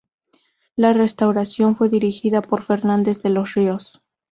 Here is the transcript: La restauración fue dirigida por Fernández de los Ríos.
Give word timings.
La 0.77 0.93
restauración 0.93 1.75
fue 1.75 1.87
dirigida 1.87 2.41
por 2.41 2.63
Fernández 2.63 3.21
de 3.21 3.29
los 3.29 3.53
Ríos. 3.53 4.01